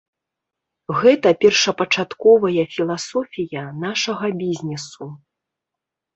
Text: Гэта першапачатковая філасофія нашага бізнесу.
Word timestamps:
Гэта 1.01 1.33
першапачатковая 1.45 2.65
філасофія 2.77 3.67
нашага 3.85 4.25
бізнесу. 4.43 5.03